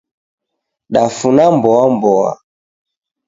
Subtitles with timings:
[0.93, 2.31] Dafuna mboa mboa